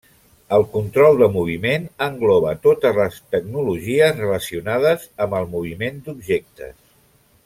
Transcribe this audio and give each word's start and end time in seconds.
El 0.55 0.63
control 0.69 1.17
de 1.19 1.27
Moviment 1.35 1.83
engloba 2.05 2.55
totes 2.63 2.97
les 3.01 3.19
tecnologies 3.35 4.17
relacionades 4.23 5.05
amb 5.27 5.37
el 5.41 5.49
moviment 5.53 6.01
d'objectes. 6.09 6.75